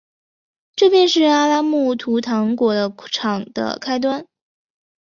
[0.75, 4.25] 这便是阿拉木图糖果厂的开端。